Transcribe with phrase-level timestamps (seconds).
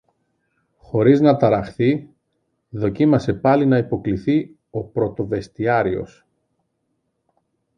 [0.77, 2.13] Χωρίς να ταραχθεί,
[2.69, 6.25] δοκίμασε πάλι να υποκλιθεί ο πρωτοβεστιάριος.